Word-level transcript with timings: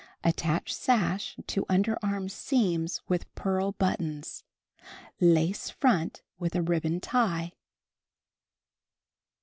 Attach 0.23 0.73
sash 0.73 1.37
to 1.45 1.63
underarm 1.65 2.31
seams 2.31 3.03
with 3.07 3.31
pearl 3.35 3.73
buttons. 3.73 4.43
Lace 5.19 5.69
front 5.69 6.23
with 6.39 6.55
a 6.55 6.63
ribbon 6.63 6.99
tie. 6.99 7.53